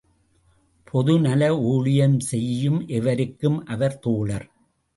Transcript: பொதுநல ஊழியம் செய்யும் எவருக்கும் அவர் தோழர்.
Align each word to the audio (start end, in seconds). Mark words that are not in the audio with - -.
பொதுநல 0.87 1.59
ஊழியம் 1.63 2.19
செய்யும் 2.19 2.87
எவருக்கும் 2.87 3.65
அவர் 3.65 3.99
தோழர். 3.99 4.47